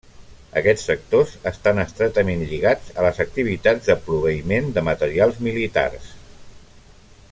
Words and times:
Aquests 0.61 0.85
sectors 0.91 1.33
estan 1.51 1.81
estretament 1.83 2.41
lligats 2.53 2.89
a 3.01 3.05
les 3.09 3.21
activitats 3.27 3.87
de 3.93 3.99
proveïment 4.09 4.75
de 4.79 4.85
materials 4.91 5.39
militars. 5.51 6.13